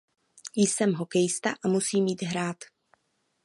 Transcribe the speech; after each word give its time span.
Jsem 0.55 0.93
hokejista 0.93 1.53
a 1.65 1.67
musím 1.67 2.07
jít 2.07 2.21
hrát. 2.21 2.57